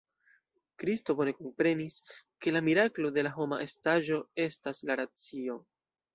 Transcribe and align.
Kristo 0.83 1.13
bone 1.19 1.33
komprenis, 1.41 1.97
ke 2.47 2.55
la 2.55 2.63
miraklo 2.69 3.13
de 3.19 3.25
homa 3.37 3.61
estaĵo 3.67 4.19
estas 4.49 4.83
la 4.91 4.99
racio. 5.05 5.61